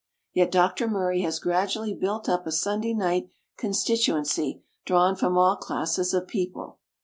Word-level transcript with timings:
Yet 0.33 0.51
Dr. 0.51 0.87
Murray 0.87 1.21
has 1.21 1.37
gradually 1.37 1.93
built 1.93 2.27
up 2.27 2.47
a 2.47 2.51
Sunday 2.51 2.95
night 2.95 3.29
constituency, 3.55 4.63
drawn 4.83 5.15
from 5.15 5.37
all 5.37 5.55
classes 5.55 6.11
of 6.11 6.27
people. 6.27 6.79